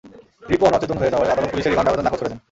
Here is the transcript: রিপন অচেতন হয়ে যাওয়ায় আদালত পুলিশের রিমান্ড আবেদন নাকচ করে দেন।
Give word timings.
রিপন 0.49 0.71
অচেতন 0.77 0.97
হয়ে 0.97 1.13
যাওয়ায় 1.13 1.31
আদালত 1.33 1.49
পুলিশের 1.51 1.71
রিমান্ড 1.71 1.89
আবেদন 1.89 2.05
নাকচ 2.05 2.19
করে 2.19 2.29
দেন। 2.29 2.39